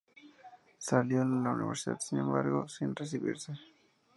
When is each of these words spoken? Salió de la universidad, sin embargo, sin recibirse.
Salió 0.79 1.19
de 1.19 1.43
la 1.43 1.51
universidad, 1.51 1.99
sin 1.99 2.17
embargo, 2.17 2.67
sin 2.67 2.95
recibirse. 2.95 3.53